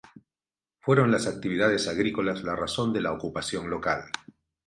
Fueron 0.79 1.11
las 1.11 1.27
actividades 1.27 1.87
agrícolas 1.87 2.41
la 2.41 2.55
razón 2.55 2.91
de 2.91 3.01
la 3.01 3.11
ocupación 3.13 3.69
local. 3.69 4.05